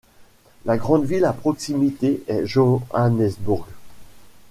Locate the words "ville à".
1.05-1.31